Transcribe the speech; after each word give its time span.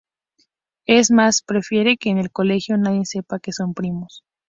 Es 0.87 1.11
más, 1.11 1.43
prefiere 1.43 1.95
que 1.97 2.09
en 2.09 2.17
el 2.17 2.31
colegio 2.31 2.75
nadie 2.75 3.05
sepa 3.05 3.37
que 3.37 3.53
son 3.53 3.75
primos. 3.75 4.23